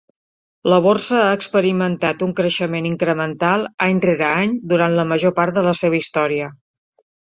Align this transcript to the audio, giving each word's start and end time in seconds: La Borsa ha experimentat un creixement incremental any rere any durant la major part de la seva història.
La 0.71 0.77
Borsa 0.85 1.17
ha 1.25 1.33
experimentat 1.39 2.25
un 2.27 2.33
creixement 2.39 2.87
incremental 2.91 3.67
any 3.89 3.99
rere 4.07 4.29
any 4.31 4.57
durant 4.73 4.97
la 5.01 5.07
major 5.13 5.35
part 5.41 5.57
de 5.59 5.69
la 5.69 5.75
seva 5.85 6.01
història. 6.03 6.49